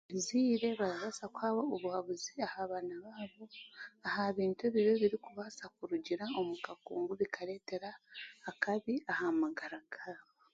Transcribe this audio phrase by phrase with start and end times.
[0.09, 3.43] Abaziire barabasa kuha obuhambuzi aha baana baabo
[4.07, 7.89] ahabintu ebibi ebirikubasa kurugira omu kakungu bikaretera
[8.49, 10.27] akabi aha magara gabo.